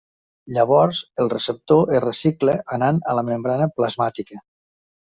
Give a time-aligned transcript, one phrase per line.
[0.55, 4.45] Llavors el receptor es recicla anant a la membrana plasmàtica.